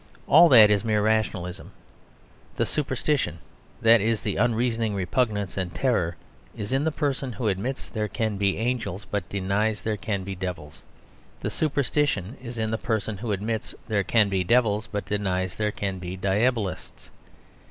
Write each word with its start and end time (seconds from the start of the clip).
All 0.25 0.49
that 0.49 0.71
is 0.71 0.83
mere 0.83 1.03
rationalism; 1.03 1.73
the 2.55 2.65
superstition 2.65 3.37
(that 3.83 4.01
is 4.01 4.21
the 4.23 4.35
unreasoning 4.35 4.95
repugnance 4.95 5.57
and 5.57 5.71
terror) 5.71 6.17
is 6.57 6.71
in 6.71 6.85
the 6.85 6.91
person 6.91 7.33
who 7.33 7.47
admits 7.47 7.87
there 7.87 8.07
can 8.07 8.35
be 8.37 8.57
angels 8.57 9.05
but 9.05 9.29
denies 9.29 9.83
there 9.83 9.97
can 9.97 10.23
be 10.23 10.33
devils. 10.33 10.81
The 11.41 11.51
superstition 11.51 12.35
is 12.41 12.57
in 12.57 12.71
the 12.71 12.79
person 12.79 13.19
who 13.19 13.31
admits 13.31 13.75
there 13.87 14.03
can 14.03 14.27
be 14.27 14.43
devils 14.43 14.87
but 14.91 15.05
denies 15.05 15.57
there 15.57 15.71
can 15.71 15.99
be 15.99 16.17
diabolists. 16.17 17.11